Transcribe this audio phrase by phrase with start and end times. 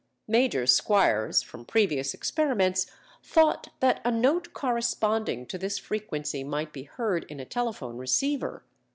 [0.27, 2.87] Major Squiers, from previous experiments,
[3.21, 8.63] thought that a note corresponding to this frequency might be heard in a telephone receiver.